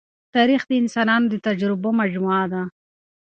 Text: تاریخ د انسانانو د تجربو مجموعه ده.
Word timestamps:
تاریخ 0.35 0.61
د 0.67 0.71
انسانانو 0.81 1.25
د 1.33 1.35
تجربو 1.47 1.89
مجموعه 2.01 2.45
ده. 2.53 2.63